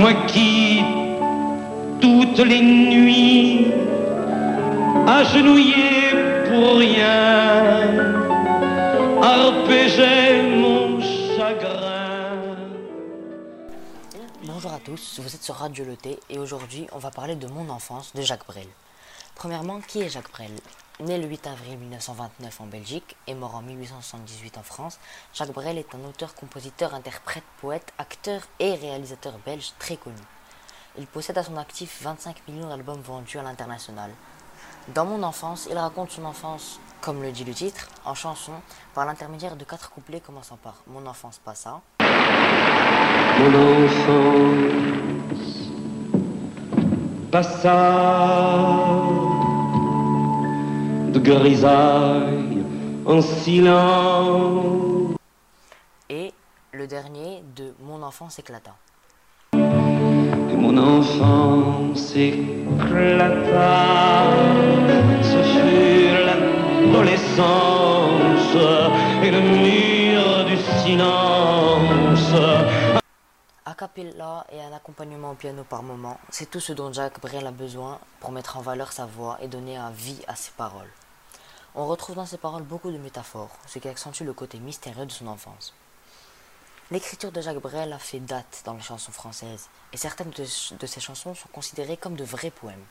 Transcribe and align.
moi 0.00 0.14
qui, 0.26 0.82
toutes 2.00 2.38
les 2.38 2.62
nuits, 2.62 3.66
agenouillé 5.06 6.46
pour 6.48 6.78
rien, 6.78 8.08
arpégeais 9.20 10.42
mon 10.56 10.98
chagrin. 11.02 12.56
Bonjour 14.44 14.72
à 14.72 14.78
tous, 14.78 15.20
vous 15.22 15.34
êtes 15.34 15.42
sur 15.42 15.56
Radio 15.56 15.84
Le 15.84 15.96
Thé 15.96 16.18
et 16.30 16.38
aujourd'hui 16.38 16.86
on 16.92 16.98
va 16.98 17.10
parler 17.10 17.36
de 17.36 17.46
mon 17.46 17.68
enfance 17.68 18.14
de 18.14 18.22
Jacques 18.22 18.46
Brel. 18.46 18.68
Premièrement, 19.34 19.80
qui 19.86 20.00
est 20.00 20.08
Jacques 20.08 20.32
Brel? 20.32 20.50
Né 21.00 21.16
le 21.16 21.26
8 21.26 21.46
avril 21.46 21.78
1929 21.78 22.60
en 22.60 22.66
Belgique 22.66 23.16
et 23.26 23.34
mort 23.34 23.54
en 23.54 23.62
1878 23.62 24.58
en 24.58 24.62
France, 24.62 24.98
Jacques 25.32 25.52
Brel 25.52 25.78
est 25.78 25.94
un 25.94 26.06
auteur, 26.06 26.34
compositeur, 26.34 26.92
interprète, 26.94 27.44
poète, 27.58 27.94
acteur 27.96 28.42
et 28.58 28.74
réalisateur 28.74 29.32
belge 29.46 29.72
très 29.78 29.96
connu. 29.96 30.20
Il 30.98 31.06
possède 31.06 31.38
à 31.38 31.42
son 31.42 31.56
actif 31.56 32.02
25 32.02 32.46
millions 32.48 32.68
d'albums 32.68 33.00
vendus 33.00 33.38
à 33.38 33.42
l'international. 33.42 34.10
Dans 34.94 35.06
mon 35.06 35.22
enfance, 35.22 35.68
il 35.70 35.78
raconte 35.78 36.10
son 36.10 36.26
enfance, 36.26 36.78
comme 37.00 37.22
le 37.22 37.32
dit 37.32 37.44
le 37.44 37.54
titre, 37.54 37.88
en 38.04 38.14
chanson, 38.14 38.52
par 38.92 39.06
l'intermédiaire 39.06 39.56
de 39.56 39.64
quatre 39.64 39.90
couplets 39.90 40.20
commençant 40.20 40.58
par 40.62 40.82
Mon 40.86 41.06
enfance 41.06 41.40
passa. 41.42 41.80
Mon 43.38 43.54
enfance 43.86 45.70
passa 47.32 48.99
grisaille 51.22 52.64
en 53.06 53.22
silence. 53.22 55.14
Et 56.08 56.32
le 56.72 56.86
dernier 56.86 57.42
de 57.56 57.74
Mon 57.82 58.02
enfance 58.02 58.38
éclata. 58.38 58.76
Et 59.52 60.56
mon 60.56 60.76
enfance 60.76 62.14
éclata. 62.16 64.24
Ce 65.22 65.42
fut 65.52 66.24
l'adolescence 66.26 68.56
et 69.22 69.30
le 69.30 69.40
mur 69.40 70.44
du 70.46 70.56
silence. 70.82 72.32
A 73.64 73.74
cappella 73.74 74.44
et 74.52 74.60
un 74.60 74.72
accompagnement 74.74 75.30
au 75.32 75.34
piano 75.34 75.64
par 75.68 75.82
moment, 75.82 76.18
c'est 76.30 76.50
tout 76.50 76.60
ce 76.60 76.72
dont 76.72 76.92
Jacques 76.92 77.20
Brel 77.20 77.46
a 77.46 77.52
besoin 77.52 77.98
pour 78.18 78.32
mettre 78.32 78.56
en 78.56 78.60
valeur 78.60 78.92
sa 78.92 79.06
voix 79.06 79.38
et 79.42 79.48
donner 79.48 79.76
un 79.76 79.90
vie 79.90 80.20
à 80.26 80.34
ses 80.34 80.50
paroles. 80.56 80.90
On 81.76 81.86
retrouve 81.86 82.16
dans 82.16 82.26
ses 82.26 82.36
paroles 82.36 82.64
beaucoup 82.64 82.90
de 82.90 82.98
métaphores, 82.98 83.56
ce 83.66 83.78
qui 83.78 83.88
accentue 83.88 84.24
le 84.24 84.32
côté 84.32 84.58
mystérieux 84.58 85.06
de 85.06 85.12
son 85.12 85.28
enfance. 85.28 85.72
L'écriture 86.90 87.30
de 87.30 87.40
Jacques 87.40 87.62
Brel 87.62 87.92
a 87.92 87.98
fait 88.00 88.18
date 88.18 88.62
dans 88.64 88.74
les 88.74 88.80
chansons 88.80 89.12
françaises, 89.12 89.68
et 89.92 89.96
certaines 89.96 90.30
de, 90.30 90.44
ses 90.44 91.00
chansons 91.00 91.36
sont 91.36 91.48
considérées 91.52 91.96
comme 91.96 92.16
de 92.16 92.24
vrais 92.24 92.50
poèmes. 92.50 92.84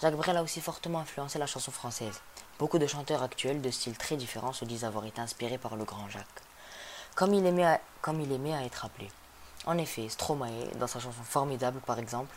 Jacques 0.00 0.14
Brel 0.14 0.36
a 0.36 0.42
aussi 0.44 0.60
fortement 0.60 1.00
influencé 1.00 1.40
la 1.40 1.48
chanson 1.48 1.72
française. 1.72 2.20
Beaucoup 2.60 2.78
de 2.78 2.86
chanteurs 2.86 3.24
actuels 3.24 3.60
de 3.60 3.70
styles 3.72 3.98
très 3.98 4.16
différents 4.16 4.52
se 4.52 4.64
disent 4.64 4.84
avoir 4.84 5.04
été 5.04 5.20
inspirés 5.20 5.58
par 5.58 5.74
le 5.74 5.82
grand 5.82 6.08
Jacques. 6.08 6.42
Comme 7.16 7.34
il 7.34 7.44
aimait 7.44 7.80
comme 8.02 8.20
il 8.20 8.30
aimait 8.30 8.54
à 8.54 8.64
être 8.64 8.84
appelé. 8.84 9.08
En 9.66 9.76
effet, 9.78 10.08
Stromae, 10.08 10.70
dans 10.78 10.86
sa 10.86 11.00
chanson 11.00 11.22
Formidable 11.24 11.80
par 11.80 11.98
exemple, 11.98 12.36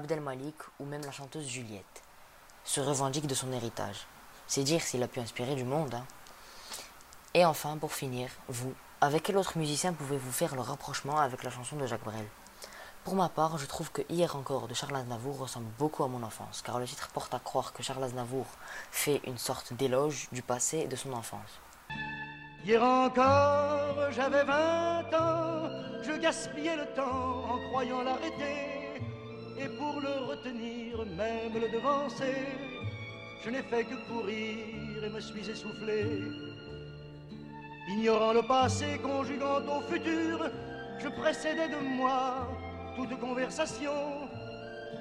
Abdel 0.00 0.20
Malik 0.22 0.56
ou 0.78 0.86
même 0.86 1.04
la 1.04 1.12
chanteuse 1.12 1.46
Juliette 1.46 2.02
se 2.64 2.80
revendiquent 2.80 3.26
de 3.26 3.34
son 3.34 3.52
héritage. 3.52 4.06
C'est 4.46 4.62
dire 4.62 4.80
s'il 4.80 5.02
a 5.02 5.08
pu 5.08 5.20
inspirer 5.20 5.54
du 5.54 5.64
monde. 5.64 5.92
hein. 5.94 6.06
Et 7.34 7.44
enfin, 7.44 7.76
pour 7.76 7.92
finir, 7.92 8.30
vous, 8.48 8.72
avec 9.02 9.24
quel 9.24 9.36
autre 9.36 9.58
musicien 9.58 9.92
pouvez-vous 9.92 10.32
faire 10.32 10.54
le 10.54 10.62
rapprochement 10.62 11.18
avec 11.18 11.42
la 11.44 11.50
chanson 11.50 11.76
de 11.76 11.84
Jacques 11.86 12.04
Brel? 12.04 12.24
Pour 13.04 13.14
ma 13.14 13.28
part, 13.28 13.58
je 13.58 13.66
trouve 13.66 13.92
que 13.92 14.00
Hier 14.08 14.34
encore 14.36 14.68
de 14.68 14.74
Charles 14.74 14.96
Aznavour 14.96 15.38
ressemble 15.38 15.70
beaucoup 15.78 16.02
à 16.02 16.08
mon 16.08 16.22
enfance, 16.22 16.62
car 16.62 16.78
le 16.78 16.86
titre 16.86 17.08
porte 17.10 17.34
à 17.34 17.38
croire 17.38 17.74
que 17.74 17.82
Charles 17.82 18.04
Aznavour 18.04 18.46
fait 18.90 19.20
une 19.24 19.38
sorte 19.38 19.74
d'éloge 19.74 20.28
du 20.32 20.40
passé 20.40 20.78
et 20.78 20.88
de 20.88 20.96
son 20.96 21.12
enfance. 21.12 21.60
Hier 22.64 22.82
encore, 22.82 24.10
j'avais 24.12 24.44
20 24.44 25.14
ans, 25.14 25.68
je 26.02 26.18
gaspillais 26.18 26.76
le 26.76 26.86
temps 26.94 27.44
en 27.52 27.58
croyant 27.68 28.02
l'arrêter. 28.02 28.79
Et 29.62 29.68
pour 29.68 30.00
le 30.00 30.24
retenir, 30.24 31.04
même 31.16 31.52
le 31.52 31.68
devancer, 31.68 32.46
je 33.44 33.50
n'ai 33.50 33.62
fait 33.62 33.84
que 33.84 33.96
courir 34.08 35.04
et 35.04 35.10
me 35.10 35.20
suis 35.20 35.50
essoufflé. 35.50 36.22
Ignorant 37.88 38.32
le 38.32 38.42
passé, 38.42 38.98
conjuguant 39.02 39.60
au 39.76 39.82
futur, 39.82 40.50
je 40.98 41.08
précédais 41.08 41.68
de 41.68 41.76
moi 41.76 42.48
toute 42.96 43.18
conversation 43.20 44.28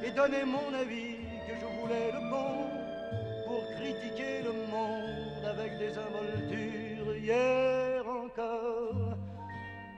et 0.04 0.12
donnais 0.12 0.44
mon 0.44 0.74
avis 0.74 1.16
que 1.48 1.56
je 1.62 1.66
voulais 1.80 2.12
le 2.12 2.30
bon 2.30 2.68
pour 3.48 3.64
critiquer 3.78 4.42
le 4.44 4.52
monde 4.72 5.46
avec 5.46 5.78
des 5.78 5.94
involtures. 5.98 7.16
Hier 7.16 8.04
encore, 8.06 9.16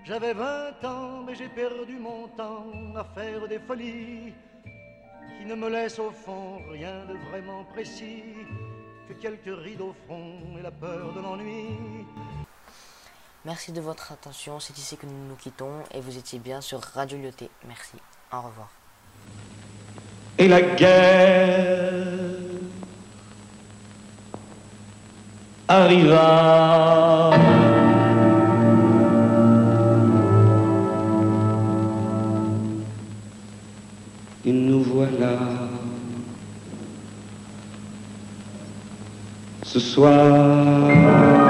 j'avais 0.04 0.34
20 0.34 0.86
ans, 0.86 1.24
mais 1.26 1.34
j'ai 1.34 1.50
perdu 1.50 1.96
mon 1.98 2.28
temps 2.30 2.68
à 2.96 3.04
faire 3.16 3.48
des 3.48 3.60
folies 3.60 4.34
qui 5.38 5.46
ne 5.46 5.56
me 5.56 5.70
laissent 5.70 6.00
au 6.00 6.12
fond 6.12 6.62
rien 6.70 7.06
de 7.06 7.18
vraiment 7.30 7.64
précis 7.66 8.24
que 9.08 9.14
quelques 9.14 9.58
rides 9.64 9.82
au 9.82 9.94
front 10.06 10.58
et 10.60 10.62
la 10.62 10.72
peur 10.72 11.14
de 11.14 11.22
l'ennui. 11.22 11.78
Merci 13.46 13.72
de 13.72 13.82
votre 13.82 14.12
attention, 14.12 14.60
c'est 14.60 14.78
ici 14.78 14.98
que 14.98 15.08
nous 15.08 15.28
nous 15.28 15.36
quittons 15.36 15.84
et 15.94 16.00
vous 16.00 16.18
étiez 16.18 16.38
bien 16.38 16.62
sur 16.62 16.80
Radio 16.80 17.18
Lyoté. 17.18 17.50
Merci, 17.68 17.98
au 18.32 18.42
revoir. 18.42 18.70
Et 20.38 20.48
la 20.48 20.62
guerre 20.62 21.66
arriva. 25.68 27.01
Et 34.44 34.52
nous 34.52 34.82
voilà. 34.82 35.38
Ce 39.64 39.80
soir 39.80 41.41